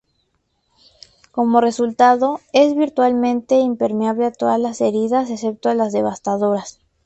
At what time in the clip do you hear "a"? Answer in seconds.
4.25-4.31, 5.69-5.75